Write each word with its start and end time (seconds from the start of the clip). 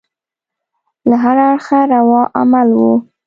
له 1.09 1.15
هره 1.23 1.45
اړخه 1.53 1.79
روا 1.93 2.21
عمل 2.39 2.69
وو. 2.79 2.93